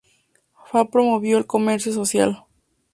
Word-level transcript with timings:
Fab 0.65 0.89
promovió 0.89 1.37
el 1.37 1.45
comercio 1.45 1.93
social. 1.93 2.43